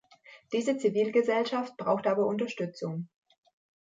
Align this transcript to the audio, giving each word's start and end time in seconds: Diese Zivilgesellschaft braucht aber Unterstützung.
Diese 0.51 0.77
Zivilgesellschaft 0.79 1.77
braucht 1.77 2.07
aber 2.07 2.25
Unterstützung. 2.25 3.07